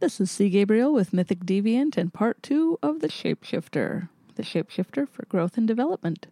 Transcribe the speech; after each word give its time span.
This 0.00 0.20
is 0.20 0.30
C. 0.30 0.48
Gabriel 0.48 0.92
with 0.92 1.12
Mythic 1.12 1.40
Deviant 1.40 1.96
and 1.96 2.14
part 2.14 2.40
two 2.40 2.78
of 2.84 3.00
The 3.00 3.08
Shapeshifter, 3.08 4.08
the 4.36 4.44
shapeshifter 4.44 5.08
for 5.08 5.26
growth 5.26 5.58
and 5.58 5.66
development. 5.66 6.28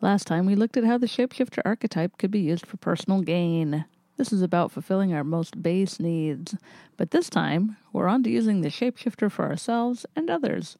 Last 0.00 0.26
time 0.26 0.44
we 0.44 0.56
looked 0.56 0.76
at 0.76 0.82
how 0.82 0.98
the 0.98 1.06
shapeshifter 1.06 1.62
archetype 1.64 2.18
could 2.18 2.32
be 2.32 2.40
used 2.40 2.66
for 2.66 2.76
personal 2.76 3.20
gain. 3.20 3.84
This 4.16 4.32
is 4.32 4.42
about 4.42 4.72
fulfilling 4.72 5.14
our 5.14 5.22
most 5.22 5.62
base 5.62 6.00
needs, 6.00 6.56
but 6.96 7.12
this 7.12 7.30
time 7.30 7.76
we're 7.92 8.08
on 8.08 8.24
to 8.24 8.30
using 8.30 8.62
the 8.62 8.70
shapeshifter 8.70 9.30
for 9.30 9.44
ourselves 9.44 10.04
and 10.16 10.28
others. 10.28 10.76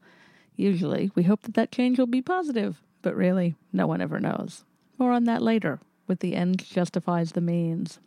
Usually 0.57 1.13
we 1.15 1.23
hope 1.23 1.43
that 1.43 1.55
that 1.55 1.71
change 1.71 2.01
will 2.01 2.09
be 2.09 2.21
positive, 2.21 2.83
but 3.03 3.15
really, 3.15 3.55
no 3.73 3.87
one 3.87 4.01
ever 4.01 4.19
knows. 4.19 4.65
More 4.99 5.13
on 5.13 5.25
that 5.25 5.43
later, 5.43 5.79
with 6.09 6.19
the 6.19 6.35
end 6.35 6.65
justifies 6.65 7.33
the 7.33 7.41
means. 7.41 8.01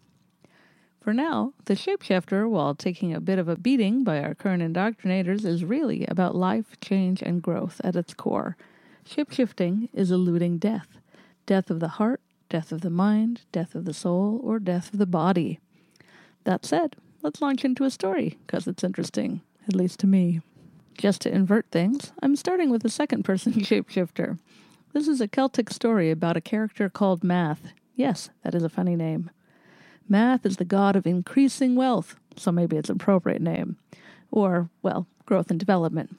For 1.08 1.14
now, 1.14 1.54
the 1.64 1.74
shapeshifter, 1.74 2.50
while 2.50 2.76
taking 2.76 3.14
a 3.14 3.22
bit 3.22 3.40
of 3.40 3.48
a 3.48 3.56
beating 3.56 4.04
by 4.04 4.22
our 4.22 4.36
current 4.36 4.62
indoctrinators, 4.62 5.46
is 5.46 5.64
really 5.64 6.06
about 6.06 6.36
life, 6.36 6.78
change, 6.82 7.22
and 7.22 7.42
growth 7.42 7.80
at 7.82 7.96
its 7.96 8.14
core. 8.14 8.58
Shapeshifting 9.10 9.88
is 9.94 10.12
eluding 10.12 10.58
death 10.58 10.98
death 11.46 11.70
of 11.70 11.80
the 11.80 11.88
heart, 11.88 12.20
death 12.50 12.74
of 12.74 12.82
the 12.82 12.90
mind, 12.90 13.44
death 13.54 13.74
of 13.74 13.86
the 13.86 13.94
soul, 13.94 14.42
or 14.44 14.60
death 14.60 14.92
of 14.92 15.00
the 15.00 15.06
body. 15.06 15.62
That 16.44 16.66
said, 16.66 16.98
let's 17.22 17.42
launch 17.42 17.64
into 17.64 17.86
a 17.86 17.90
story, 17.90 18.38
because 18.46 18.68
it's 18.68 18.84
interesting, 18.84 19.40
at 19.66 19.76
least 19.78 20.02
to 20.02 20.08
me. 20.08 20.42
Just 20.98 21.22
to 21.22 21.34
invert 21.34 21.68
things, 21.72 22.12
I'm 22.22 22.36
starting 22.36 22.70
with 22.70 22.84
a 22.84 22.90
second 22.90 23.24
person 23.24 23.54
shapeshifter. 23.54 24.40
This 24.92 25.08
is 25.08 25.22
a 25.22 25.30
Celtic 25.30 25.70
story 25.70 26.12
about 26.12 26.36
a 26.36 26.42
character 26.42 26.90
called 26.90 27.24
Math. 27.24 27.72
Yes, 27.96 28.30
that 28.44 28.54
is 28.54 28.64
a 28.64 28.68
funny 28.68 28.98
name. 28.98 29.30
Math 30.10 30.46
is 30.46 30.58
the 30.58 30.66
god 30.66 30.96
of 30.96 31.06
increasing 31.06 31.76
wealth, 31.76 32.16
so 32.36 32.52
maybe 32.52 32.78
it's 32.78 32.90
an 32.90 32.96
appropriate 32.96 33.42
name. 33.42 33.78
Or, 34.32 34.70
well, 34.82 35.08
growth 35.26 35.52
and 35.52 35.60
development. 35.60 36.16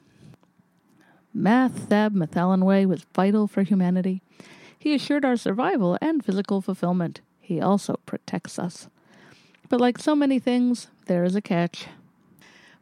Math 1.33 1.87
fab 1.89 2.13
Mathonwy 2.13 2.85
was 2.85 3.05
vital 3.13 3.47
for 3.47 3.63
humanity. 3.63 4.21
He 4.77 4.93
assured 4.93 5.25
our 5.25 5.37
survival 5.37 5.97
and 6.01 6.23
physical 6.23 6.61
fulfillment. 6.61 7.21
He 7.39 7.59
also 7.59 7.99
protects 8.05 8.57
us. 8.57 8.89
But 9.69 9.81
like 9.81 9.97
so 9.97 10.15
many 10.15 10.39
things, 10.39 10.87
there 11.05 11.23
is 11.23 11.35
a 11.35 11.41
catch. 11.41 11.87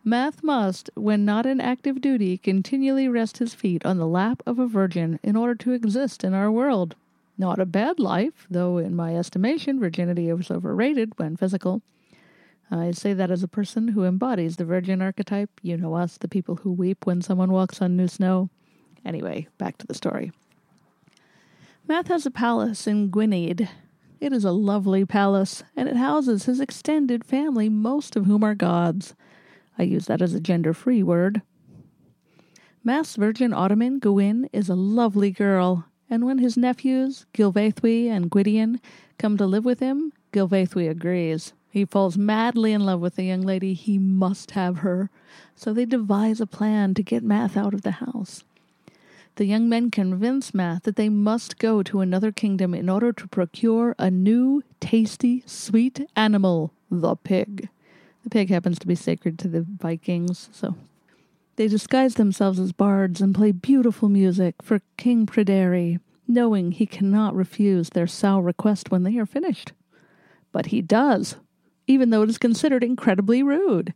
Math 0.03 0.41
must, 0.41 0.89
when 0.95 1.25
not 1.25 1.45
in 1.45 1.59
active 1.59 1.99
duty, 1.99 2.37
continually 2.37 3.09
rest 3.09 3.39
his 3.39 3.53
feet 3.53 3.85
on 3.85 3.97
the 3.97 4.07
lap 4.07 4.41
of 4.45 4.57
a 4.57 4.67
virgin 4.67 5.19
in 5.21 5.35
order 5.35 5.55
to 5.55 5.73
exist 5.73 6.23
in 6.23 6.33
our 6.33 6.49
world. 6.49 6.95
Not 7.37 7.59
a 7.59 7.65
bad 7.65 7.99
life, 7.99 8.47
though 8.49 8.77
in 8.77 8.95
my 8.95 9.15
estimation, 9.15 9.79
virginity 9.79 10.29
is 10.29 10.49
overrated 10.49 11.13
when 11.17 11.37
physical. 11.37 11.81
I 12.71 12.91
say 12.91 13.13
that 13.13 13.31
as 13.31 13.43
a 13.43 13.47
person 13.47 13.89
who 13.89 14.03
embodies 14.03 14.57
the 14.57 14.65
virgin 14.65 15.01
archetype. 15.01 15.51
You 15.61 15.77
know 15.77 15.93
us, 15.93 16.17
the 16.17 16.27
people 16.27 16.57
who 16.57 16.71
weep 16.71 17.05
when 17.05 17.21
someone 17.21 17.51
walks 17.51 17.81
on 17.81 17.95
new 17.95 18.07
snow. 18.07 18.49
Anyway, 19.05 19.47
back 19.57 19.77
to 19.77 19.87
the 19.87 19.93
story. 19.93 20.31
Math 21.87 22.07
has 22.07 22.25
a 22.25 22.31
palace 22.31 22.87
in 22.87 23.09
Gwynedd. 23.09 23.69
It 24.19 24.33
is 24.33 24.43
a 24.43 24.51
lovely 24.51 25.05
palace, 25.05 25.63
and 25.75 25.87
it 25.87 25.95
houses 25.95 26.45
his 26.45 26.59
extended 26.59 27.23
family, 27.23 27.69
most 27.69 28.15
of 28.15 28.25
whom 28.25 28.43
are 28.43 28.55
gods. 28.55 29.13
I 29.77 29.83
use 29.83 30.07
that 30.07 30.21
as 30.21 30.33
a 30.33 30.39
gender 30.39 30.73
free 30.73 31.03
word. 31.03 31.43
Math's 32.83 33.15
virgin 33.15 33.53
Ottoman 33.53 33.99
Gwyn 33.99 34.49
is 34.51 34.69
a 34.69 34.75
lovely 34.75 35.29
girl, 35.31 35.85
and 36.09 36.25
when 36.25 36.39
his 36.39 36.57
nephews, 36.57 37.25
Gilvaethwy 37.33 38.07
and 38.07 38.29
Gwydion, 38.29 38.79
come 39.17 39.37
to 39.37 39.45
live 39.45 39.65
with 39.65 39.79
him, 39.79 40.13
Gilvaethwy 40.31 40.89
agrees. 40.89 41.53
He 41.69 41.85
falls 41.85 42.17
madly 42.17 42.73
in 42.73 42.85
love 42.85 43.01
with 43.01 43.15
the 43.15 43.23
young 43.23 43.41
lady. 43.41 43.73
He 43.73 43.97
must 43.97 44.51
have 44.51 44.79
her. 44.79 45.09
So 45.55 45.73
they 45.73 45.85
devise 45.85 46.41
a 46.41 46.47
plan 46.47 46.93
to 46.95 47.03
get 47.03 47.23
Math 47.23 47.55
out 47.57 47.73
of 47.73 47.83
the 47.83 47.91
house. 47.91 48.43
The 49.35 49.45
young 49.45 49.69
men 49.69 49.91
convince 49.91 50.53
Math 50.53 50.83
that 50.83 50.95
they 50.95 51.09
must 51.09 51.59
go 51.59 51.83
to 51.83 51.99
another 51.99 52.31
kingdom 52.31 52.73
in 52.73 52.89
order 52.89 53.13
to 53.13 53.27
procure 53.27 53.93
a 53.99 54.09
new, 54.09 54.63
tasty, 54.79 55.43
sweet 55.45 56.09
animal, 56.15 56.73
the 56.89 57.15
pig. 57.15 57.69
The 58.23 58.31
pig 58.31 58.49
happens 58.49 58.79
to 58.79 58.87
be 58.87 58.95
sacred 58.95 59.37
to 59.39 59.47
the 59.47 59.61
Vikings, 59.61 60.49
so 60.51 60.75
they 61.57 61.67
disguise 61.67 62.13
themselves 62.15 62.59
as 62.59 62.71
bards 62.71 63.19
and 63.19 63.35
play 63.35 63.51
beautiful 63.51 64.09
music 64.09 64.55
for 64.61 64.81
King 64.95 65.25
Pryderi, 65.25 65.99
knowing 66.27 66.71
he 66.71 66.85
cannot 66.85 67.35
refuse 67.35 67.89
their 67.89 68.07
sow 68.07 68.39
request 68.39 68.91
when 68.91 69.03
they 69.03 69.17
are 69.17 69.25
finished. 69.25 69.73
But 70.51 70.67
he 70.67 70.81
does, 70.81 71.37
even 71.87 72.11
though 72.11 72.21
it 72.21 72.29
is 72.29 72.37
considered 72.37 72.83
incredibly 72.83 73.41
rude. 73.41 73.93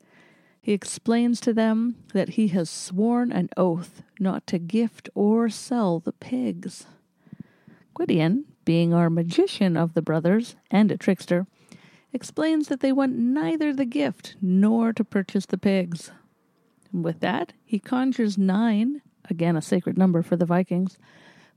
He 0.60 0.74
explains 0.74 1.40
to 1.42 1.54
them 1.54 1.96
that 2.14 2.30
he 2.30 2.48
has 2.50 2.70
sworn 2.70 3.32
an 3.32 3.50
oath 3.56 4.02
not 4.20 4.46
to 4.48 4.60
gift 4.60 5.10
or 5.14 5.50
sell 5.50 6.00
the 6.00 6.14
pigs. 6.14 6.88
Gwydion, 7.94 8.46
being 8.66 8.94
our 8.94 9.10
magician 9.10 9.78
of 9.78 9.94
the 9.94 10.02
brothers 10.02 10.56
and 10.72 10.92
a 10.92 10.98
trickster, 10.98 11.46
explains 12.12 12.68
that 12.70 12.80
they 12.80 12.92
want 12.92 13.16
neither 13.16 13.72
the 13.72 13.86
gift 13.86 14.36
nor 14.42 14.94
to 14.94 15.04
purchase 15.04 15.46
the 15.46 15.58
pigs. 15.58 16.12
With 16.94 17.20
that, 17.22 17.54
he 17.64 17.80
conjures 17.80 18.38
nine, 18.38 19.02
again 19.30 19.56
a 19.56 19.62
sacred 19.62 19.98
number 19.98 20.22
for 20.22 20.36
the 20.36 20.46
Vikings, 20.46 20.98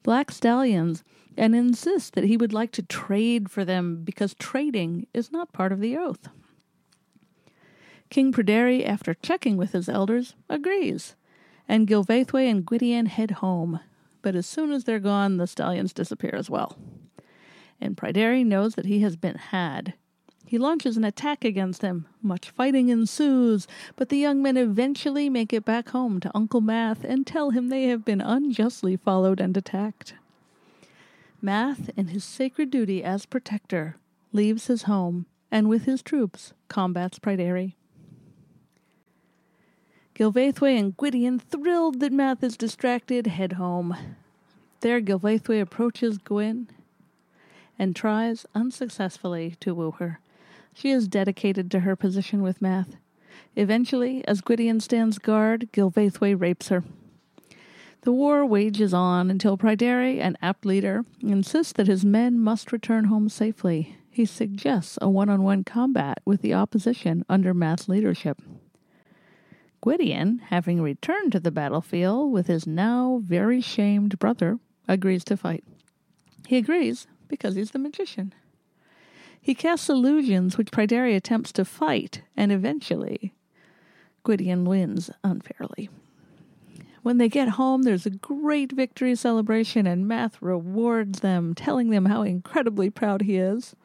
black 0.03 0.31
stallions, 0.31 1.03
and 1.37 1.55
insists 1.55 2.11
that 2.11 2.25
he 2.25 2.37
would 2.37 2.53
like 2.53 2.71
to 2.73 2.83
trade 2.83 3.51
for 3.51 3.65
them 3.65 4.05
because 4.05 4.35
trading 4.35 5.07
is 5.13 5.33
not 5.33 5.53
part 5.53 5.73
of 5.73 5.81
the 5.81 5.97
oath. 5.97 6.29
King 8.11 8.33
Pryderi, 8.33 8.87
after 8.87 9.15
checking 9.15 9.57
with 9.57 9.73
his 9.73 9.89
elders, 9.89 10.37
agrees, 10.49 11.17
and 11.67 11.89
Gilvaethwy 11.89 12.49
and 12.49 12.65
Gwydion 12.65 13.07
head 13.07 13.33
home. 13.33 13.81
But 14.23 14.37
as 14.37 14.47
soon 14.47 14.73
as 14.73 14.85
they're 14.85 15.01
gone, 15.01 15.39
the 15.39 15.47
stallions 15.47 15.93
disappear 15.93 16.35
as 16.35 16.49
well. 16.49 16.79
And 17.81 17.97
Pryderi 17.97 18.45
knows 18.45 18.75
that 18.77 18.87
he 18.87 19.01
has 19.01 19.17
been 19.17 19.37
had, 19.37 19.95
he 20.47 20.59
launches 20.59 20.97
an 20.97 21.05
attack 21.05 21.45
against 21.45 21.81
them. 21.81 22.07
Much 22.23 22.51
fighting 22.51 22.89
ensues, 22.89 23.67
but 23.97 24.09
the 24.09 24.19
young 24.19 24.43
men 24.43 24.57
eventually 24.57 25.29
make 25.29 25.53
it 25.53 25.65
back 25.65 25.89
home 25.91 26.21
to 26.21 26.31
Uncle 26.35 26.61
Math 26.61 27.03
and 27.05 27.27
tell 27.27 27.51
him 27.51 27.69
they 27.69 27.85
have 27.85 28.05
been 28.05 28.21
unjustly 28.21 28.97
followed 28.97 29.41
and 29.41 29.57
attacked. 29.57 30.15
Math, 31.41 31.91
in 31.97 32.09
his 32.09 32.25
sacred 32.25 32.71
duty 32.71 33.03
as 33.03 33.27
protector, 33.27 33.97
leaves 34.33 34.67
his 34.67 34.83
home 34.83 35.27
and 35.51 35.69
with 35.69 35.85
his 35.85 36.03
troops 36.03 36.53
combats 36.69 37.19
Pryderi. 37.19 37.75
Gilvaethwy 40.15 40.79
and 40.79 40.97
Gwydion, 40.97 41.39
thrilled 41.41 42.01
that 42.01 42.13
Math 42.13 42.43
is 42.45 42.57
distracted, 42.57 43.27
head 43.27 43.55
home. 43.55 43.97
There, 44.81 45.01
Gilvaethwy 45.01 45.61
approaches 45.61 46.19
Gwyn 46.19 46.69
and 47.79 47.97
tries 47.97 48.47
unsuccessfully 48.55 49.57
to 49.61 49.75
woo 49.75 49.91
her. 49.93 50.21
She 50.75 50.91
is 50.91 51.09
dedicated 51.09 51.71
to 51.71 51.81
her 51.81 51.97
position 51.97 52.43
with 52.43 52.61
Math. 52.61 52.97
Eventually, 53.57 54.27
as 54.27 54.41
Gwydion 54.41 54.81
stands 54.81 55.19
guard, 55.19 55.69
Gilvaethwy 55.73 56.39
rapes 56.39 56.69
her. 56.69 56.83
The 58.03 58.13
war 58.13 58.45
wages 58.45 58.93
on 58.93 59.31
until 59.31 59.57
Pryderi, 59.57 60.21
an 60.21 60.37
apt 60.43 60.67
leader, 60.67 61.05
insists 61.21 61.73
that 61.75 61.87
his 61.87 62.05
men 62.05 62.39
must 62.39 62.73
return 62.73 63.05
home 63.05 63.29
safely. 63.31 63.97
He 64.11 64.27
suggests 64.27 64.99
a 65.01 65.09
one 65.09 65.31
on 65.31 65.43
one 65.43 65.65
combat 65.65 66.19
with 66.25 66.43
the 66.43 66.53
opposition 66.53 67.25
under 67.29 67.55
Math's 67.55 67.89
leadership. 67.89 68.43
Gwydion, 69.81 70.39
having 70.49 70.83
returned 70.83 71.33
to 71.33 71.41
the 71.41 71.51
battlefield 71.51 72.33
with 72.33 72.47
his 72.47 72.67
now 72.67 73.21
very 73.23 73.61
shamed 73.61 74.19
brother, 74.19 74.59
agrees 74.89 75.25
to 75.25 75.37
fight. 75.37 75.65
He 76.47 76.57
agrees 76.57 77.07
because 77.29 77.55
he's 77.55 77.71
the 77.71 77.79
magician. 77.79 78.35
He 79.45 79.55
casts 79.55 79.91
illusions 79.91 80.57
which 80.57 80.71
Pryderi 80.71 81.15
attempts 81.15 81.53
to 81.53 81.67
fight, 81.67 82.23
and 82.35 82.51
eventually 82.51 83.35
Gwydion 84.23 84.65
wins 84.65 85.11
unfairly. 85.23 85.91
When 87.03 87.19
they 87.19 87.29
get 87.29 87.51
home, 87.51 87.83
there's 87.83 88.07
a 88.07 88.11
great 88.11 88.73
victory 88.73 89.15
celebration, 89.15 89.87
and 89.87 90.09
Math 90.09 90.41
rewards 90.41 91.21
them, 91.21 91.55
telling 91.55 91.91
them 91.91 92.07
how 92.07 92.23
incredibly 92.23 92.89
proud 92.89 93.21
he 93.21 93.37
is. 93.37 93.77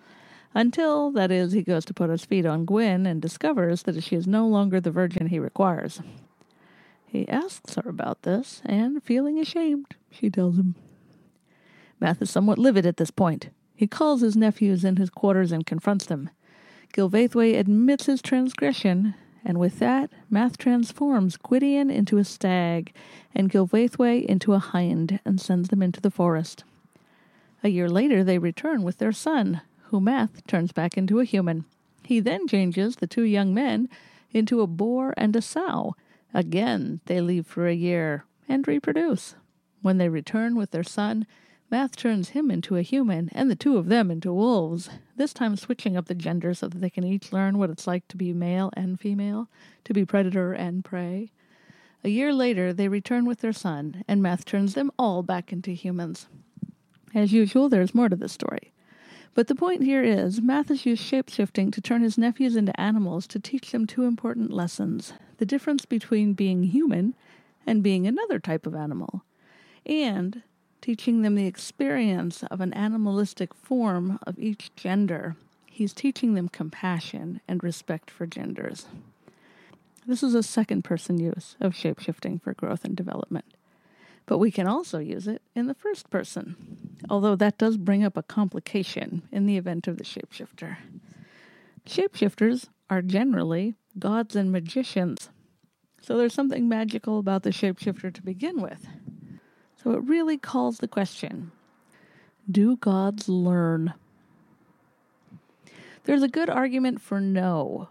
Until, 0.56 1.12
that 1.12 1.30
is, 1.30 1.52
he 1.52 1.62
goes 1.62 1.84
to 1.86 1.94
put 1.94 2.10
his 2.10 2.24
feet 2.24 2.46
on 2.46 2.64
Gwyn 2.64 3.06
and 3.06 3.22
discovers 3.22 3.84
that 3.84 4.02
she 4.02 4.16
is 4.16 4.26
no 4.26 4.48
longer 4.48 4.80
the 4.80 4.92
virgin 4.92 5.28
he 5.28 5.40
requires. 5.40 6.02
He 7.06 7.28
asks 7.28 7.76
her 7.76 7.90
about 7.90 8.22
this, 8.22 8.62
and 8.64 9.04
feeling 9.04 9.38
ashamed, 9.38 9.88
she 10.10 10.30
tells 10.30 10.58
him. 10.58 10.76
Math 12.00 12.22
is 12.22 12.30
somewhat 12.30 12.58
livid 12.58 12.86
at 12.86 12.96
this 12.96 13.12
point. 13.12 13.50
He 13.80 13.88
calls 13.88 14.20
his 14.20 14.36
nephews 14.36 14.84
in 14.84 14.98
his 14.98 15.10
quarters 15.10 15.54
and 15.54 15.66
confronts 15.66 16.06
them. 16.06 16.30
Gilvaethwy 16.94 17.58
admits 17.58 18.08
his 18.08 18.22
transgression, 18.22 19.16
and 19.46 19.58
with 19.58 19.80
that, 19.80 20.10
Math 20.30 20.58
transforms 20.58 21.38
Gwydion 21.38 21.90
into 21.90 22.18
a 22.18 22.26
stag 22.26 22.94
and 23.34 23.50
Gilvaethwy 23.50 24.26
into 24.26 24.52
a 24.52 24.60
hind 24.60 25.22
and 25.24 25.40
sends 25.40 25.70
them 25.70 25.82
into 25.82 26.02
the 26.02 26.12
forest. 26.12 26.66
A 27.64 27.70
year 27.70 27.88
later, 27.88 28.22
they 28.22 28.38
return 28.38 28.84
with 28.84 28.98
their 28.98 29.14
son, 29.14 29.62
who 29.84 30.02
Math 30.02 30.46
turns 30.46 30.74
back 30.74 30.98
into 30.98 31.22
a 31.22 31.24
human. 31.24 31.64
He 32.04 32.20
then 32.20 32.50
changes 32.50 32.98
the 32.98 33.08
two 33.08 33.24
young 33.24 33.54
men 33.54 33.88
into 34.34 34.60
a 34.60 34.68
boar 34.68 35.14
and 35.16 35.34
a 35.38 35.42
sow. 35.42 35.96
Again, 36.34 37.00
they 37.06 37.22
leave 37.22 37.48
for 37.48 37.66
a 37.66 37.74
year 37.74 38.26
and 38.46 38.68
reproduce. 38.68 39.36
When 39.82 40.00
they 40.00 40.10
return 40.10 40.58
with 40.58 40.72
their 40.72 40.84
son, 40.84 41.26
Math 41.72 41.96
turns 41.96 42.30
him 42.30 42.50
into 42.50 42.78
a 42.78 42.82
human 42.82 43.30
and 43.32 43.50
the 43.50 43.56
two 43.56 43.78
of 43.78 43.88
them 43.88 44.10
into 44.10 44.34
wolves, 44.34 44.90
this 45.16 45.34
time 45.34 45.56
switching 45.56 45.96
up 45.96 46.06
the 46.06 46.16
gender 46.16 46.54
so 46.56 46.68
that 46.68 46.80
they 46.80 46.90
can 46.90 47.04
each 47.04 47.32
learn 47.32 47.60
what 47.60 47.70
it's 47.70 47.86
like 47.86 48.08
to 48.08 48.18
be 48.18 48.34
male 48.34 48.72
and 48.76 49.00
female, 49.00 49.50
to 49.84 49.94
be 49.94 50.04
predator 50.04 50.54
and 50.54 50.84
prey. 50.84 51.32
A 52.04 52.10
year 52.10 52.34
later, 52.34 52.74
they 52.74 52.88
return 52.88 53.26
with 53.26 53.42
their 53.42 53.54
son, 53.54 54.04
and 54.08 54.24
Math 54.24 54.46
turns 54.46 54.74
them 54.74 54.92
all 54.98 55.22
back 55.22 55.54
into 55.54 55.72
humans. 55.72 56.28
As 57.14 57.34
usual, 57.34 57.70
there's 57.70 57.94
more 57.94 58.10
to 58.10 58.16
the 58.16 58.30
story. 58.30 58.72
But 59.36 59.48
the 59.48 59.56
point 59.56 59.84
here 59.84 60.04
is, 60.04 60.42
Math 60.42 60.70
has 60.70 60.86
used 60.86 61.04
shapeshifting 61.04 61.72
to 61.74 61.82
turn 61.82 62.02
his 62.02 62.18
nephews 62.18 62.56
into 62.56 62.80
animals 62.80 63.28
to 63.28 63.40
teach 63.40 63.72
them 63.72 63.86
two 63.86 64.04
important 64.04 64.52
lessons 64.52 65.14
the 65.38 65.46
difference 65.46 65.86
between 65.86 66.34
being 66.34 66.64
human 66.64 67.16
and 67.66 67.84
being 67.84 68.08
another 68.08 68.40
type 68.40 68.66
of 68.66 68.76
animal, 68.76 69.24
and 69.86 70.42
teaching 70.82 71.22
them 71.22 71.36
the 71.36 71.46
experience 71.46 72.44
of 72.44 72.62
an 72.62 72.74
animalistic 72.74 73.54
form 73.54 74.20
of 74.26 74.40
each 74.40 74.74
gender. 74.76 75.36
He's 75.66 75.94
teaching 75.94 76.34
them 76.34 76.50
compassion 76.50 77.42
and 77.48 77.64
respect 77.64 78.12
for 78.12 78.26
genders. 78.26 78.86
This 80.08 80.24
is 80.24 80.34
a 80.34 80.44
second 80.44 80.84
person 80.84 81.20
use 81.20 81.56
of 81.60 81.74
shapeshifting 81.74 82.42
for 82.42 82.54
growth 82.54 82.84
and 82.84 82.96
development. 82.96 83.46
But 84.26 84.38
we 84.38 84.52
can 84.52 84.68
also 84.68 85.00
use 85.00 85.28
it 85.28 85.42
in 85.56 85.68
the 85.68 85.74
first 85.74 86.10
person, 86.10 86.56
although 87.10 87.36
that 87.36 87.58
does 87.58 87.78
bring 87.78 88.04
up 88.04 88.16
a 88.16 88.24
complication 88.24 89.24
in 89.32 89.46
the 89.46 89.58
event 89.58 89.88
of 89.88 89.98
the 89.98 90.04
shapeshifter. 90.04 90.78
Shapeshifters 91.86 92.70
are 92.90 93.02
generally 93.02 93.76
gods 93.98 94.36
and 94.36 94.52
magicians, 94.52 95.30
so 96.02 96.18
there's 96.18 96.34
something 96.34 96.70
magical 96.70 97.20
about 97.20 97.44
the 97.44 97.50
shapeshifter 97.50 98.14
to 98.14 98.22
begin 98.22 98.62
with. 98.62 98.88
So 99.82 99.92
it 99.92 100.04
really 100.04 100.38
calls 100.38 100.80
the 100.80 100.88
question 100.88 101.52
Do 102.50 102.76
gods 102.78 103.30
learn? 103.30 103.94
There's 106.04 106.24
a 106.24 106.28
good 106.28 106.50
argument 106.50 107.02
for 107.02 107.22
no. 107.22 107.90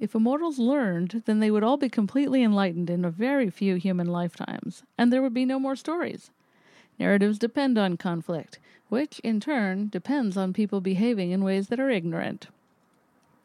If 0.00 0.14
immortals 0.14 0.58
learned, 0.58 1.22
then 1.24 1.40
they 1.40 1.50
would 1.50 1.62
all 1.62 1.76
be 1.76 1.88
completely 1.88 2.42
enlightened 2.42 2.90
in 2.90 3.04
a 3.04 3.10
very 3.10 3.48
few 3.48 3.76
human 3.76 4.08
lifetimes, 4.08 4.82
and 4.98 5.12
there 5.12 5.22
would 5.22 5.32
be 5.32 5.44
no 5.44 5.58
more 5.58 5.76
stories. 5.76 6.30
Narratives 6.98 7.38
depend 7.38 7.78
on 7.78 7.96
conflict, 7.96 8.58
which, 8.88 9.18
in 9.20 9.40
turn, 9.40 9.88
depends 9.88 10.36
on 10.36 10.52
people 10.52 10.80
behaving 10.80 11.30
in 11.30 11.44
ways 11.44 11.68
that 11.68 11.80
are 11.80 11.90
ignorant. 11.90 12.48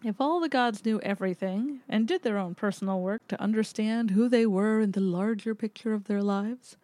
If 0.03 0.19
all 0.19 0.39
the 0.39 0.49
gods 0.49 0.83
knew 0.85 0.99
everything 1.01 1.81
and 1.87 2.07
did 2.07 2.23
their 2.23 2.37
own 2.37 2.55
personal 2.55 2.99
work 3.01 3.27
to 3.27 3.41
understand 3.41 4.11
who 4.11 4.27
they 4.27 4.45
were 4.45 4.81
in 4.81 4.91
the 4.91 5.01
larger 5.01 5.53
picture 5.53 5.93
of 5.93 6.05
their 6.05 6.23
lives, 6.23 6.77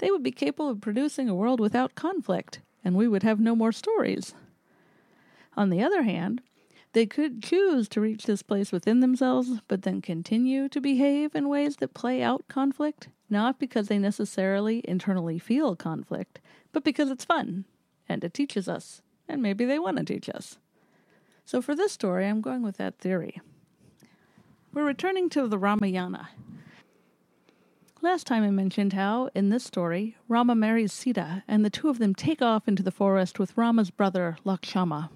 they 0.00 0.10
would 0.10 0.22
be 0.22 0.32
capable 0.32 0.70
of 0.70 0.80
producing 0.80 1.28
a 1.28 1.34
world 1.34 1.60
without 1.60 1.94
conflict, 1.94 2.60
and 2.82 2.96
we 2.96 3.06
would 3.06 3.22
have 3.22 3.38
no 3.38 3.54
more 3.54 3.70
stories. 3.70 4.34
On 5.56 5.68
the 5.68 5.82
other 5.82 6.02
hand, 6.02 6.40
they 6.92 7.04
could 7.06 7.42
choose 7.42 7.88
to 7.90 8.00
reach 8.00 8.24
this 8.24 8.42
place 8.42 8.72
within 8.72 9.00
themselves, 9.00 9.60
but 9.68 9.82
then 9.82 10.00
continue 10.00 10.68
to 10.70 10.80
behave 10.80 11.34
in 11.34 11.48
ways 11.48 11.76
that 11.76 11.94
play 11.94 12.22
out 12.22 12.48
conflict, 12.48 13.08
not 13.28 13.58
because 13.58 13.88
they 13.88 13.98
necessarily 13.98 14.80
internally 14.84 15.38
feel 15.38 15.76
conflict, 15.76 16.40
but 16.72 16.82
because 16.82 17.10
it's 17.10 17.24
fun, 17.24 17.66
and 18.08 18.24
it 18.24 18.32
teaches 18.32 18.68
us, 18.68 19.02
and 19.28 19.42
maybe 19.42 19.66
they 19.66 19.78
want 19.78 19.98
to 19.98 20.04
teach 20.04 20.28
us. 20.30 20.58
So 21.44 21.60
for 21.60 21.76
this 21.76 21.92
story, 21.92 22.26
I'm 22.26 22.40
going 22.40 22.62
with 22.62 22.78
that 22.78 22.98
theory. 22.98 23.40
We're 24.72 24.86
returning 24.86 25.28
to 25.30 25.46
the 25.46 25.58
Ramayana, 25.58 26.30
Last 28.02 28.26
time 28.26 28.42
I 28.42 28.50
mentioned 28.50 28.94
how, 28.94 29.28
in 29.34 29.50
this 29.50 29.62
story, 29.62 30.16
Rama 30.26 30.54
marries 30.54 30.90
Sita, 30.90 31.44
and 31.46 31.62
the 31.62 31.68
two 31.68 31.90
of 31.90 31.98
them 31.98 32.14
take 32.14 32.40
off 32.40 32.66
into 32.66 32.82
the 32.82 32.90
forest 32.90 33.38
with 33.38 33.54
Rama's 33.58 33.90
brother, 33.90 34.38
Lakshmana. 34.42 35.10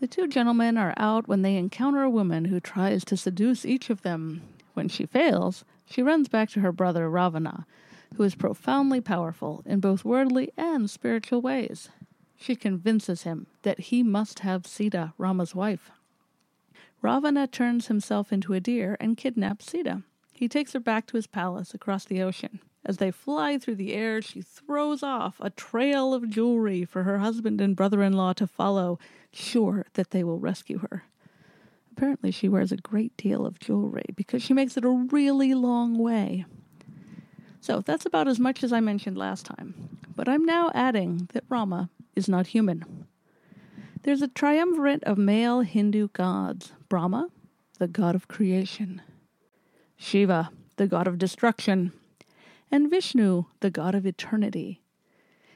The 0.00 0.08
two 0.08 0.26
gentlemen 0.26 0.76
are 0.76 0.94
out 0.96 1.28
when 1.28 1.42
they 1.42 1.54
encounter 1.54 2.02
a 2.02 2.10
woman 2.10 2.46
who 2.46 2.58
tries 2.58 3.04
to 3.04 3.16
seduce 3.16 3.64
each 3.64 3.88
of 3.88 4.02
them. 4.02 4.42
When 4.74 4.88
she 4.88 5.06
fails, 5.06 5.64
she 5.84 6.02
runs 6.02 6.28
back 6.28 6.50
to 6.50 6.60
her 6.60 6.72
brother 6.72 7.08
Ravana, 7.08 7.66
who 8.16 8.24
is 8.24 8.34
profoundly 8.34 9.00
powerful 9.00 9.62
in 9.64 9.78
both 9.78 10.04
worldly 10.04 10.50
and 10.56 10.90
spiritual 10.90 11.40
ways. 11.40 11.88
She 12.36 12.56
convinces 12.56 13.22
him 13.22 13.46
that 13.62 13.78
he 13.78 14.02
must 14.02 14.40
have 14.40 14.66
Sita, 14.66 15.12
Rama's 15.18 15.54
wife. 15.54 15.92
Ravana 17.00 17.46
turns 17.46 17.86
himself 17.86 18.32
into 18.32 18.54
a 18.54 18.60
deer 18.60 18.96
and 18.98 19.16
kidnaps 19.16 19.66
Sita. 19.66 20.02
He 20.40 20.48
takes 20.48 20.72
her 20.72 20.80
back 20.80 21.06
to 21.08 21.18
his 21.18 21.26
palace 21.26 21.74
across 21.74 22.06
the 22.06 22.22
ocean. 22.22 22.60
As 22.82 22.96
they 22.96 23.10
fly 23.10 23.58
through 23.58 23.74
the 23.74 23.92
air, 23.92 24.22
she 24.22 24.40
throws 24.40 25.02
off 25.02 25.36
a 25.38 25.50
trail 25.50 26.14
of 26.14 26.30
jewelry 26.30 26.86
for 26.86 27.02
her 27.02 27.18
husband 27.18 27.60
and 27.60 27.76
brother 27.76 28.02
in 28.02 28.14
law 28.14 28.32
to 28.32 28.46
follow, 28.46 28.98
sure 29.30 29.84
that 29.92 30.12
they 30.12 30.24
will 30.24 30.38
rescue 30.38 30.78
her. 30.78 31.04
Apparently, 31.92 32.30
she 32.30 32.48
wears 32.48 32.72
a 32.72 32.78
great 32.78 33.14
deal 33.18 33.44
of 33.44 33.58
jewelry 33.58 34.06
because 34.16 34.42
she 34.42 34.54
makes 34.54 34.78
it 34.78 34.84
a 34.86 34.88
really 34.88 35.52
long 35.52 35.98
way. 35.98 36.46
So 37.60 37.82
that's 37.82 38.06
about 38.06 38.26
as 38.26 38.40
much 38.40 38.64
as 38.64 38.72
I 38.72 38.80
mentioned 38.80 39.18
last 39.18 39.44
time. 39.44 39.98
But 40.16 40.26
I'm 40.26 40.46
now 40.46 40.70
adding 40.72 41.28
that 41.34 41.44
Rama 41.50 41.90
is 42.16 42.30
not 42.30 42.46
human. 42.46 43.04
There's 44.04 44.22
a 44.22 44.28
triumvirate 44.28 45.04
of 45.04 45.18
male 45.18 45.60
Hindu 45.60 46.08
gods 46.14 46.72
Brahma, 46.88 47.28
the 47.78 47.88
god 47.88 48.14
of 48.14 48.26
creation, 48.26 49.02
Shiva, 50.02 50.50
the 50.76 50.86
god 50.86 51.06
of 51.06 51.18
destruction, 51.18 51.92
and 52.72 52.88
Vishnu, 52.88 53.44
the 53.60 53.70
god 53.70 53.94
of 53.94 54.06
eternity. 54.06 54.80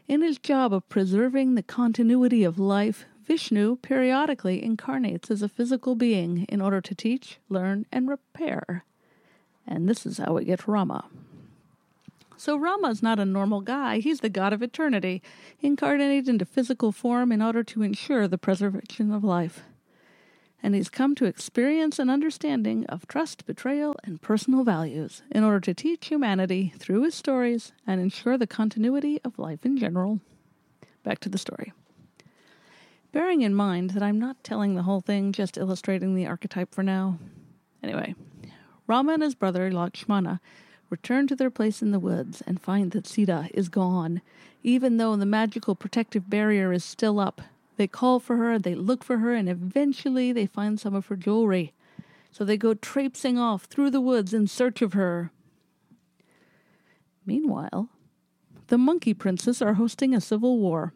In 0.06 0.20
his 0.20 0.38
job 0.38 0.75
of 0.75 0.87
preserving 0.91 1.55
the 1.55 1.62
continuity 1.62 2.44
of 2.44 2.58
life, 2.58 3.06
Vishnu 3.25 3.76
periodically 3.76 4.62
incarnates 4.62 5.31
as 5.31 5.41
a 5.41 5.49
physical 5.49 5.94
being 5.94 6.44
in 6.50 6.61
order 6.61 6.82
to 6.82 6.94
teach, 6.94 7.38
learn, 7.49 7.87
and 7.91 8.06
repair. 8.06 8.85
And 9.67 9.88
this 9.88 10.05
is 10.05 10.19
how 10.19 10.35
we 10.35 10.44
get 10.44 10.69
Rama. 10.69 11.06
So 12.37 12.58
Rama 12.58 12.91
is 12.91 13.02
not 13.02 13.19
a 13.19 13.25
normal 13.25 13.62
guy, 13.62 14.00
he's 14.00 14.20
the 14.20 14.29
god 14.29 14.52
of 14.52 14.62
eternity, 14.62 15.23
incarnated 15.62 16.29
into 16.29 16.44
physical 16.44 16.93
form 16.93 17.32
in 17.32 17.41
order 17.41 17.64
to 17.64 17.82
ensure 17.82 18.29
the 18.29 18.37
preservation 18.37 19.11
of 19.11 19.25
life 19.25 19.62
and 20.64 20.75
he's 20.75 20.88
come 20.88 21.14
to 21.14 21.26
experience 21.26 21.99
an 21.99 22.08
understanding 22.08 22.87
of 22.87 23.06
trust, 23.06 23.44
betrayal, 23.44 23.94
and 24.02 24.22
personal 24.22 24.64
values 24.64 25.22
in 25.31 25.44
order 25.44 25.61
to 25.61 25.75
teach 25.75 26.06
humanity 26.06 26.72
through 26.79 27.03
his 27.03 27.15
stories 27.15 27.72
and 27.86 28.00
ensure 28.00 28.39
the 28.39 28.46
continuity 28.46 29.20
of 29.27 29.39
life 29.39 29.67
in 29.67 29.77
general. 29.77 30.20
Back 31.03 31.19
to 31.20 31.29
the 31.29 31.36
story. 31.36 31.74
Bearing 33.12 33.43
in 33.43 33.55
mind 33.55 33.91
that 33.91 34.03
I'm 34.03 34.19
not 34.19 34.43
telling 34.43 34.74
the 34.74 34.84
whole 34.84 35.03
thing, 35.03 35.32
just 35.32 35.58
illustrating 35.58 36.15
the 36.15 36.27
archetype 36.27 36.74
for 36.74 36.82
now. 36.82 37.19
Anyway, 37.82 38.15
Rama 38.86 39.12
and 39.12 39.22
his 39.22 39.34
brother 39.34 39.70
Lakshmana 39.70 40.41
return 40.89 41.27
to 41.27 41.36
their 41.36 41.50
place 41.50 41.82
in 41.82 41.91
the 41.91 42.00
woods 42.00 42.43
and 42.46 42.58
find 42.58 42.93
that 42.93 43.06
Sita 43.06 43.50
is 43.53 43.69
gone, 43.69 44.22
even 44.62 44.96
though 44.96 45.15
the 45.15 45.27
magical 45.27 45.74
protective 45.74 46.31
barrier 46.31 46.72
is 46.72 46.82
still 46.84 47.20
up 47.20 47.43
they 47.76 47.86
call 47.86 48.20
for 48.20 48.36
her, 48.36 48.58
they 48.58 48.74
look 48.74 49.02
for 49.02 49.19
her, 49.19 49.34
and 49.34 49.48
eventually 49.48 50.32
they 50.32 50.46
find 50.46 50.78
some 50.78 50.94
of 50.94 51.06
her 51.06 51.16
jewelry. 51.16 51.72
So 52.31 52.44
they 52.44 52.56
go 52.56 52.74
traipsing 52.74 53.38
off 53.38 53.64
through 53.64 53.90
the 53.90 54.00
woods 54.00 54.34
in 54.34 54.46
search 54.46 54.82
of 54.82 54.93
her. 54.93 55.31
Meanwhile, 57.26 57.88
the 58.69 58.78
monkey 58.78 59.14
princes 59.14 59.62
are 59.62 59.74
hosting 59.74 60.14
a 60.14 60.20
civil 60.20 60.58
war. 60.58 60.93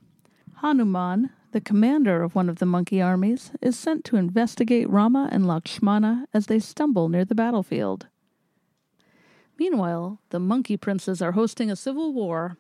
Hanuman, 0.56 1.30
the 1.52 1.61
commander 1.61 2.23
of 2.23 2.35
one 2.35 2.49
of 2.49 2.58
the 2.58 2.66
monkey 2.66 3.00
armies, 3.00 3.52
is 3.62 3.78
sent 3.78 4.04
to 4.04 4.16
investigate 4.16 4.90
Rama 4.90 5.28
and 5.30 5.47
Lakshmana 5.47 6.26
as 6.35 6.47
they 6.47 6.58
stumble 6.58 7.08
near 7.08 7.25
the 7.25 7.35
battlefield. 7.35 8.08
Meanwhile, 9.58 10.20
the 10.30 10.40
monkey 10.40 10.76
princes 10.76 11.23
are 11.23 11.32
hosting 11.32 11.70
a 11.70 11.76
civil 11.76 12.12
war 12.12 12.58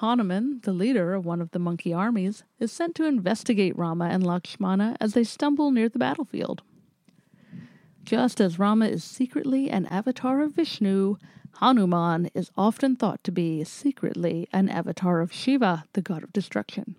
Hanuman, 0.00 0.60
the 0.62 0.72
leader 0.72 1.12
of 1.12 1.26
one 1.26 1.42
of 1.42 1.50
the 1.50 1.58
monkey 1.58 1.92
armies, 1.92 2.42
is 2.58 2.72
sent 2.72 2.94
to 2.94 3.04
investigate 3.04 3.76
Rama 3.76 4.06
and 4.06 4.24
Lakshmana 4.24 4.96
as 4.98 5.12
they 5.12 5.24
stumble 5.24 5.70
near 5.70 5.90
the 5.90 5.98
battlefield. 5.98 6.62
Just 8.02 8.40
as 8.40 8.58
Rama 8.58 8.86
is 8.86 9.04
secretly 9.04 9.68
an 9.68 9.84
avatar 9.86 10.40
of 10.40 10.54
Vishnu, 10.54 11.16
Hanuman 11.56 12.30
is 12.32 12.50
often 12.56 12.96
thought 12.96 13.22
to 13.24 13.30
be 13.30 13.62
secretly 13.62 14.48
an 14.54 14.70
avatar 14.70 15.20
of 15.20 15.34
Shiva, 15.34 15.84
the 15.92 16.00
god 16.00 16.22
of 16.22 16.32
destruction. 16.32 16.96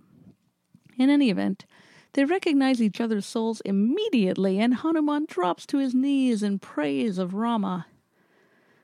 In 0.95 1.09
any 1.09 1.31
event, 1.31 1.65
they 2.13 2.23
recognize 2.23 2.83
each 2.83 3.01
other's 3.01 3.25
souls 3.25 3.63
immediately, 3.65 4.59
and 4.59 4.75
Hanuman 4.75 5.25
drops 5.27 5.65
to 5.65 5.79
his 5.79 5.95
knees 5.95 6.43
in 6.43 6.59
praise 6.59 7.17
of 7.17 7.33
Rama. 7.33 7.87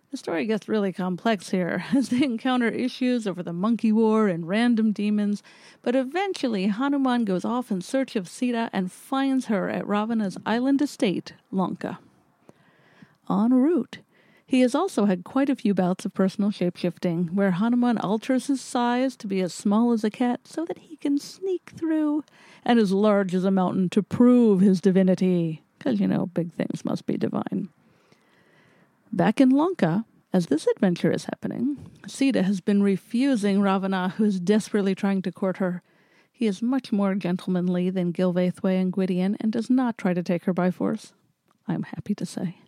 The 0.09 0.15
story 0.17 0.45
gets 0.45 0.69
really 0.69 0.93
complex 0.93 1.49
here 1.49 1.83
as 1.93 2.09
they 2.09 2.23
encounter 2.23 2.69
issues 2.69 3.27
over 3.27 3.43
the 3.43 3.51
monkey 3.51 3.91
war 3.91 4.29
and 4.29 4.47
random 4.47 4.93
demons, 4.93 5.43
but 5.81 5.95
eventually 5.95 6.67
Hanuman 6.67 7.25
goes 7.25 7.43
off 7.43 7.71
in 7.71 7.81
search 7.81 8.15
of 8.15 8.29
Sita 8.29 8.69
and 8.71 8.91
finds 8.91 9.47
her 9.47 9.69
at 9.69 9.85
Ravana's 9.85 10.37
island 10.45 10.81
estate, 10.81 11.33
Lanka. 11.51 11.99
en 13.29 13.53
route. 13.53 13.99
He 14.45 14.61
has 14.61 14.73
also 14.73 15.03
had 15.03 15.25
quite 15.25 15.49
a 15.49 15.57
few 15.57 15.73
bouts 15.73 16.05
of 16.05 16.13
personal 16.13 16.51
shapeshifting, 16.51 17.33
where 17.33 17.51
Hanuman 17.51 17.97
alters 17.97 18.47
his 18.47 18.61
size 18.61 19.17
to 19.17 19.27
be 19.27 19.41
as 19.41 19.53
small 19.53 19.91
as 19.91 20.05
a 20.05 20.09
cat 20.09 20.47
so 20.47 20.63
that 20.63 20.77
he 20.77 20.95
can 20.95 21.19
sneak 21.19 21.73
through, 21.75 22.23
and 22.63 22.79
as 22.79 22.93
large 22.93 23.35
as 23.35 23.43
a 23.43 23.51
mountain 23.51 23.89
to 23.89 24.01
prove 24.01 24.61
his 24.61 24.79
divinity. 24.79 25.63
Because, 25.77 25.99
you 25.99 26.07
know, 26.07 26.27
big 26.27 26.53
things 26.53 26.85
must 26.85 27.05
be 27.05 27.17
divine. 27.17 27.67
Back 29.17 29.41
in 29.41 29.49
Lanka, 29.49 30.05
as 30.31 30.45
this 30.45 30.67
adventure 30.67 31.11
is 31.11 31.25
happening, 31.25 31.89
Sita 32.05 32.43
has 32.43 32.61
been 32.61 32.83
refusing 32.83 33.59
Ravana, 33.59 34.09
who 34.15 34.25
is 34.25 34.39
desperately 34.39 34.93
trying 34.93 35.23
to 35.23 35.31
court 35.31 35.57
her. 35.57 35.81
He 36.31 36.45
is 36.45 36.61
much 36.61 36.91
more 36.91 37.15
gentlemanly 37.15 37.89
than 37.89 38.13
Gilvaethwy 38.13 38.79
and 38.79 38.93
Gwydion 38.93 39.35
and 39.41 39.51
does 39.51 39.71
not 39.71 39.97
try 39.97 40.13
to 40.13 40.21
take 40.21 40.43
her 40.45 40.53
by 40.53 40.69
force. 40.69 41.13
I 41.67 41.73
am 41.73 41.81
happy 41.81 42.13
to 42.13 42.27
say. 42.27 42.59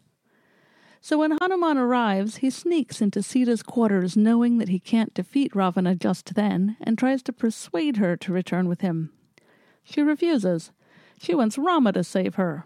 So 1.01 1.19
when 1.19 1.37
Hanuman 1.39 1.77
arrives, 1.77 2.37
he 2.37 2.49
sneaks 2.49 2.99
into 2.99 3.21
Sita's 3.21 3.61
quarters, 3.61 4.17
knowing 4.17 4.57
that 4.57 4.69
he 4.69 4.79
can't 4.79 5.13
defeat 5.13 5.55
Ravana 5.55 5.93
just 5.93 6.33
then, 6.33 6.77
and 6.81 6.97
tries 6.97 7.21
to 7.23 7.31
persuade 7.31 7.97
her 7.97 8.17
to 8.17 8.33
return 8.33 8.67
with 8.67 8.81
him. 8.81 9.11
She 9.83 10.01
refuses. 10.01 10.71
She 11.21 11.35
wants 11.35 11.59
Rama 11.59 11.93
to 11.93 12.03
save 12.03 12.35
her. 12.35 12.65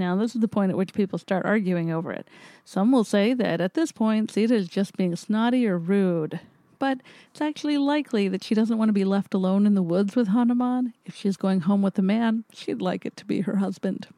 Now, 0.00 0.16
this 0.16 0.34
is 0.34 0.40
the 0.40 0.48
point 0.48 0.70
at 0.70 0.78
which 0.78 0.94
people 0.94 1.18
start 1.18 1.44
arguing 1.44 1.92
over 1.92 2.10
it. 2.10 2.26
Some 2.64 2.90
will 2.90 3.04
say 3.04 3.34
that 3.34 3.60
at 3.60 3.74
this 3.74 3.92
point, 3.92 4.30
Sita 4.30 4.54
is 4.54 4.66
just 4.66 4.96
being 4.96 5.14
snotty 5.14 5.68
or 5.68 5.76
rude. 5.76 6.40
But 6.78 7.02
it's 7.30 7.42
actually 7.42 7.76
likely 7.76 8.26
that 8.28 8.42
she 8.42 8.54
doesn't 8.54 8.78
want 8.78 8.88
to 8.88 8.94
be 8.94 9.04
left 9.04 9.34
alone 9.34 9.66
in 9.66 9.74
the 9.74 9.82
woods 9.82 10.16
with 10.16 10.28
Hanuman. 10.28 10.94
If 11.04 11.14
she's 11.14 11.36
going 11.36 11.60
home 11.60 11.82
with 11.82 11.98
a 11.98 12.02
man, 12.02 12.44
she'd 12.50 12.80
like 12.80 13.04
it 13.04 13.14
to 13.18 13.26
be 13.26 13.42
her 13.42 13.56
husband. 13.56 14.08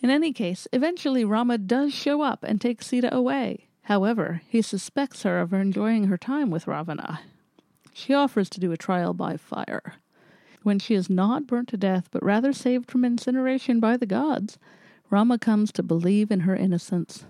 In 0.00 0.08
any 0.08 0.32
case, 0.32 0.66
eventually 0.72 1.26
Rama 1.26 1.58
does 1.58 1.92
show 1.92 2.22
up 2.22 2.42
and 2.42 2.58
take 2.58 2.82
Sita 2.82 3.14
away. 3.14 3.68
However, 3.82 4.40
he 4.48 4.62
suspects 4.62 5.24
her 5.24 5.38
of 5.38 5.52
enjoying 5.52 6.04
her 6.04 6.16
time 6.16 6.48
with 6.48 6.66
Ravana. 6.66 7.20
She 7.92 8.14
offers 8.14 8.48
to 8.48 8.60
do 8.60 8.72
a 8.72 8.78
trial 8.78 9.12
by 9.12 9.36
fire. 9.36 9.96
When 10.62 10.78
she 10.78 10.94
is 10.94 11.10
not 11.10 11.46
burnt 11.46 11.68
to 11.68 11.76
death, 11.76 12.08
but 12.10 12.24
rather 12.24 12.54
saved 12.54 12.90
from 12.90 13.04
incineration 13.04 13.78
by 13.78 13.98
the 13.98 14.06
gods, 14.06 14.58
Rama 15.08 15.38
comes 15.38 15.72
to 15.72 15.82
believe 15.82 16.30
in 16.30 16.40
her 16.40 16.56
innocence. 16.56 17.24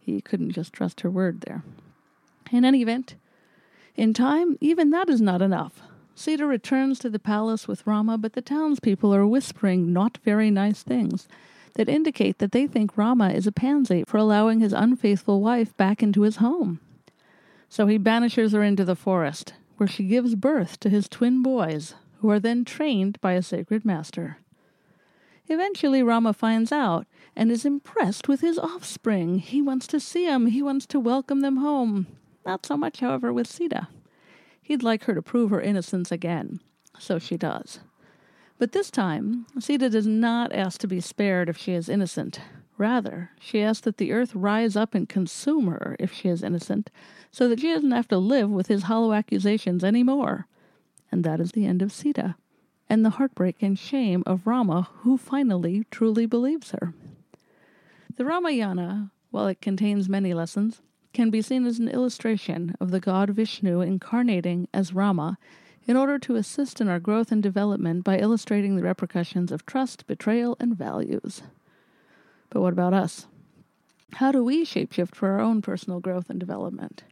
He 0.00 0.20
couldn't 0.20 0.52
just 0.52 0.72
trust 0.72 1.02
her 1.02 1.10
word 1.10 1.42
there. 1.42 1.62
In 2.50 2.64
any 2.64 2.82
event, 2.82 3.16
in 3.94 4.14
time, 4.14 4.56
even 4.60 4.90
that 4.90 5.08
is 5.08 5.20
not 5.20 5.42
enough. 5.42 5.82
Sita 6.14 6.46
returns 6.46 6.98
to 7.00 7.10
the 7.10 7.18
palace 7.18 7.68
with 7.68 7.86
Rama, 7.86 8.16
but 8.16 8.32
the 8.32 8.40
townspeople 8.40 9.14
are 9.14 9.26
whispering 9.26 9.92
not 9.92 10.18
very 10.24 10.50
nice 10.50 10.82
things 10.82 11.28
that 11.74 11.88
indicate 11.90 12.38
that 12.38 12.52
they 12.52 12.66
think 12.66 12.96
Rama 12.96 13.28
is 13.30 13.46
a 13.46 13.52
pansy 13.52 14.04
for 14.06 14.16
allowing 14.16 14.60
his 14.60 14.72
unfaithful 14.72 15.42
wife 15.42 15.76
back 15.76 16.02
into 16.02 16.22
his 16.22 16.36
home. 16.36 16.80
So 17.68 17.86
he 17.86 17.98
banishes 17.98 18.52
her 18.52 18.62
into 18.62 18.84
the 18.84 18.96
forest, 18.96 19.52
where 19.76 19.86
she 19.86 20.04
gives 20.04 20.34
birth 20.34 20.80
to 20.80 20.88
his 20.88 21.08
twin 21.08 21.42
boys, 21.42 21.94
who 22.20 22.30
are 22.30 22.40
then 22.40 22.64
trained 22.64 23.20
by 23.20 23.32
a 23.32 23.42
sacred 23.42 23.84
master. 23.84 24.38
Eventually, 25.48 26.02
Rama 26.02 26.32
finds 26.32 26.72
out 26.72 27.06
and 27.34 27.50
is 27.50 27.64
impressed 27.64 28.28
with 28.28 28.40
his 28.40 28.58
offspring. 28.58 29.38
He 29.38 29.62
wants 29.62 29.86
to 29.88 30.00
see 30.00 30.26
them, 30.26 30.46
he 30.46 30.62
wants 30.62 30.86
to 30.86 31.00
welcome 31.00 31.40
them 31.40 31.58
home. 31.58 32.06
Not 32.44 32.66
so 32.66 32.76
much, 32.76 33.00
however, 33.00 33.32
with 33.32 33.46
Sita. 33.46 33.88
He'd 34.62 34.82
like 34.82 35.04
her 35.04 35.14
to 35.14 35.22
prove 35.22 35.50
her 35.50 35.60
innocence 35.60 36.10
again. 36.10 36.60
So 36.98 37.18
she 37.18 37.36
does. 37.36 37.80
But 38.58 38.72
this 38.72 38.90
time, 38.90 39.46
Sita 39.58 39.90
does 39.90 40.06
not 40.06 40.52
ask 40.52 40.80
to 40.80 40.88
be 40.88 41.00
spared 41.00 41.48
if 41.48 41.58
she 41.58 41.72
is 41.72 41.88
innocent. 41.88 42.40
Rather, 42.78 43.30
she 43.38 43.62
asks 43.62 43.82
that 43.84 43.98
the 43.98 44.12
earth 44.12 44.34
rise 44.34 44.76
up 44.76 44.94
and 44.94 45.08
consume 45.08 45.66
her 45.66 45.96
if 45.98 46.12
she 46.12 46.28
is 46.28 46.42
innocent, 46.42 46.90
so 47.30 47.48
that 47.48 47.60
she 47.60 47.72
doesn't 47.72 47.90
have 47.90 48.08
to 48.08 48.18
live 48.18 48.50
with 48.50 48.66
his 48.66 48.84
hollow 48.84 49.12
accusations 49.12 49.84
any 49.84 50.02
more. 50.02 50.46
And 51.10 51.24
that 51.24 51.40
is 51.40 51.52
the 51.52 51.66
end 51.66 51.82
of 51.82 51.92
Sita, 51.92 52.36
and 52.88 53.04
the 53.04 53.10
heartbreak 53.10 53.62
and 53.62 53.78
shame 53.78 54.22
of 54.26 54.46
Rama, 54.46 54.88
who 55.00 55.16
finally 55.16 55.84
truly 55.90 56.26
believes 56.26 56.70
her. 56.70 56.94
The 58.16 58.24
Ramayana, 58.24 59.10
while 59.30 59.46
it 59.48 59.60
contains 59.60 60.08
many 60.08 60.32
lessons, 60.32 60.80
can 61.12 61.30
be 61.30 61.42
seen 61.42 61.66
as 61.66 61.78
an 61.78 61.88
illustration 61.88 62.74
of 62.80 62.90
the 62.90 63.00
god 63.00 63.30
Vishnu 63.30 63.80
incarnating 63.80 64.68
as 64.72 64.92
Rama 64.92 65.38
in 65.86 65.96
order 65.96 66.18
to 66.18 66.36
assist 66.36 66.80
in 66.80 66.88
our 66.88 66.98
growth 66.98 67.30
and 67.30 67.42
development 67.42 68.04
by 68.04 68.18
illustrating 68.18 68.76
the 68.76 68.82
repercussions 68.82 69.52
of 69.52 69.64
trust, 69.64 70.06
betrayal, 70.06 70.56
and 70.58 70.76
values. 70.76 71.42
But 72.50 72.60
what 72.60 72.72
about 72.72 72.92
us? 72.92 73.26
How 74.14 74.32
do 74.32 74.42
we 74.42 74.64
shapeshift 74.64 75.14
for 75.14 75.30
our 75.30 75.40
own 75.40 75.62
personal 75.62 76.00
growth 76.00 76.30
and 76.30 76.40
development? 76.40 77.04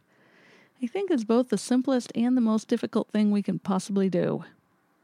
I 0.81 0.87
think 0.87 1.09
it's 1.09 1.23
both 1.23 1.49
the 1.49 1.57
simplest 1.57 2.11
and 2.15 2.35
the 2.35 2.41
most 2.41 2.67
difficult 2.67 3.09
thing 3.09 3.31
we 3.31 3.41
can 3.41 3.59
possibly 3.59 4.09
do. 4.09 4.43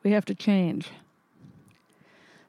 We 0.03 0.11
have 0.11 0.25
to 0.25 0.35
change. 0.35 0.89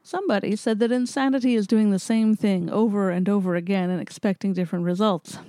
Somebody 0.01 0.55
said 0.55 0.79
that 0.79 0.91
insanity 0.91 1.55
is 1.55 1.65
doing 1.65 1.91
the 1.91 1.99
same 1.99 2.35
thing 2.35 2.69
over 2.69 3.09
and 3.09 3.29
over 3.29 3.55
again 3.55 3.89
and 3.89 4.01
expecting 4.01 4.53
different 4.53 4.85
results. 4.85 5.39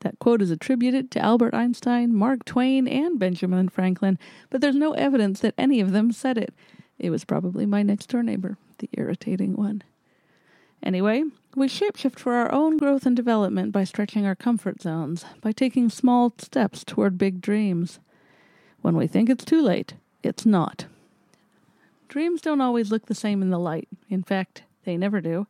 That 0.00 0.18
quote 0.18 0.42
is 0.42 0.50
attributed 0.50 1.10
to 1.10 1.20
Albert 1.20 1.54
Einstein, 1.54 2.14
Mark 2.14 2.44
Twain, 2.44 2.88
and 2.88 3.18
Benjamin 3.18 3.68
Franklin, 3.68 4.18
but 4.48 4.60
there's 4.60 4.76
no 4.76 4.92
evidence 4.92 5.40
that 5.40 5.54
any 5.56 5.80
of 5.80 5.92
them 5.92 6.12
said 6.12 6.38
it. 6.38 6.54
It 6.98 7.10
was 7.10 7.24
probably 7.24 7.66
my 7.66 7.82
next 7.82 8.08
door 8.08 8.22
neighbor, 8.22 8.56
the 8.78 8.90
irritating 8.92 9.56
one. 9.56 9.82
Anyway, 10.82 11.24
we 11.54 11.66
shapeshift 11.66 12.18
for 12.18 12.34
our 12.34 12.50
own 12.52 12.76
growth 12.78 13.04
and 13.04 13.14
development 13.14 13.72
by 13.72 13.84
stretching 13.84 14.24
our 14.24 14.34
comfort 14.34 14.80
zones, 14.80 15.24
by 15.40 15.52
taking 15.52 15.90
small 15.90 16.32
steps 16.38 16.84
toward 16.84 17.18
big 17.18 17.40
dreams. 17.40 18.00
When 18.80 18.96
we 18.96 19.06
think 19.06 19.28
it's 19.28 19.44
too 19.44 19.60
late, 19.60 19.94
it's 20.22 20.46
not. 20.46 20.86
Dreams 22.08 22.40
don't 22.40 22.60
always 22.60 22.90
look 22.90 23.06
the 23.06 23.14
same 23.14 23.42
in 23.42 23.50
the 23.50 23.58
light. 23.58 23.88
In 24.08 24.22
fact, 24.22 24.64
they 24.84 24.96
never 24.96 25.20
do. 25.20 25.46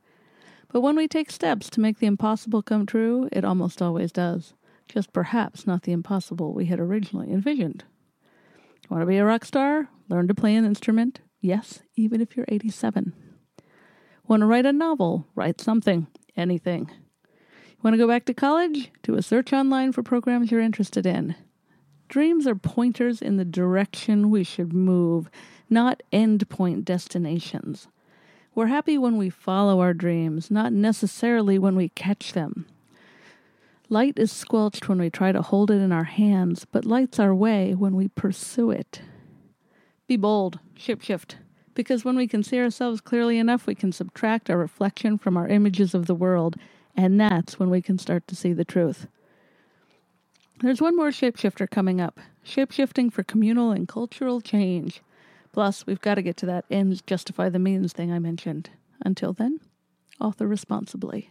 But 0.72 0.82
when 0.82 0.94
we 0.96 1.08
take 1.08 1.30
steps 1.30 1.70
to 1.70 1.80
make 1.80 1.98
the 1.98 2.06
impossible 2.06 2.62
come 2.62 2.86
true, 2.86 3.28
it 3.32 3.44
almost 3.44 3.80
always 3.80 4.12
does. 4.12 4.54
Just 4.88 5.12
perhaps 5.12 5.66
not 5.66 5.82
the 5.82 5.92
impossible 5.92 6.52
we 6.52 6.66
had 6.66 6.78
originally 6.78 7.30
envisioned. 7.32 7.84
Want 8.88 9.02
to 9.02 9.06
be 9.06 9.18
a 9.18 9.24
rock 9.24 9.44
star? 9.44 9.88
Learn 10.08 10.28
to 10.28 10.34
play 10.34 10.54
an 10.54 10.64
instrument? 10.64 11.20
Yes, 11.40 11.80
even 11.96 12.20
if 12.20 12.36
you're 12.36 12.46
87. 12.48 13.12
Want 14.26 14.40
to 14.40 14.46
write 14.46 14.66
a 14.66 14.72
novel? 14.72 15.26
Write 15.34 15.60
something. 15.60 16.06
Anything. 16.36 16.90
Want 17.82 17.94
to 17.94 17.98
go 17.98 18.06
back 18.06 18.26
to 18.26 18.34
college? 18.34 18.90
Do 19.02 19.14
a 19.14 19.22
search 19.22 19.52
online 19.52 19.92
for 19.92 20.02
programs 20.02 20.50
you're 20.50 20.60
interested 20.60 21.06
in. 21.06 21.34
Dreams 22.10 22.44
are 22.48 22.56
pointers 22.56 23.22
in 23.22 23.36
the 23.36 23.44
direction 23.44 24.30
we 24.30 24.42
should 24.42 24.72
move, 24.72 25.30
not 25.70 26.02
endpoint 26.12 26.84
destinations. 26.84 27.86
We're 28.52 28.66
happy 28.66 28.98
when 28.98 29.16
we 29.16 29.30
follow 29.30 29.80
our 29.80 29.94
dreams, 29.94 30.50
not 30.50 30.72
necessarily 30.72 31.56
when 31.56 31.76
we 31.76 31.90
catch 31.90 32.32
them. 32.32 32.66
Light 33.88 34.18
is 34.18 34.32
squelched 34.32 34.88
when 34.88 34.98
we 34.98 35.08
try 35.08 35.30
to 35.30 35.40
hold 35.40 35.70
it 35.70 35.74
in 35.74 35.92
our 35.92 36.02
hands, 36.02 36.64
but 36.64 36.84
lights 36.84 37.20
our 37.20 37.32
way 37.32 37.74
when 37.74 37.94
we 37.94 38.08
pursue 38.08 38.72
it. 38.72 39.02
Be 40.08 40.16
bold, 40.16 40.58
shapeshift, 40.76 41.36
because 41.74 42.04
when 42.04 42.16
we 42.16 42.26
can 42.26 42.42
see 42.42 42.58
ourselves 42.58 43.00
clearly 43.00 43.38
enough, 43.38 43.68
we 43.68 43.76
can 43.76 43.92
subtract 43.92 44.50
our 44.50 44.58
reflection 44.58 45.16
from 45.16 45.36
our 45.36 45.46
images 45.46 45.94
of 45.94 46.06
the 46.06 46.16
world, 46.16 46.56
and 46.96 47.20
that's 47.20 47.60
when 47.60 47.70
we 47.70 47.80
can 47.80 47.98
start 47.98 48.26
to 48.26 48.34
see 48.34 48.52
the 48.52 48.64
truth. 48.64 49.06
There's 50.62 50.82
one 50.82 50.94
more 50.94 51.08
shapeshifter 51.08 51.70
coming 51.70 52.02
up 52.02 52.20
shapeshifting 52.44 53.10
for 53.10 53.22
communal 53.22 53.70
and 53.70 53.88
cultural 53.88 54.42
change. 54.42 55.00
Plus, 55.52 55.86
we've 55.86 56.00
got 56.00 56.16
to 56.16 56.22
get 56.22 56.36
to 56.38 56.46
that 56.46 56.66
ends 56.70 57.00
justify 57.00 57.48
the 57.48 57.58
means 57.58 57.94
thing 57.94 58.12
I 58.12 58.18
mentioned. 58.18 58.68
Until 59.02 59.32
then, 59.32 59.60
author 60.20 60.46
responsibly. 60.46 61.30